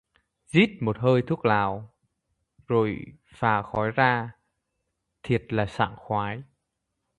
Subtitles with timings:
[0.51, 1.93] Rít một hơi thuốc lào
[2.67, 2.97] rồi
[3.35, 4.31] phà khói ra,
[5.23, 6.41] thiệt là sảng khoái